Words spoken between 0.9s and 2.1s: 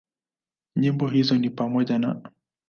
hizo ni pamoja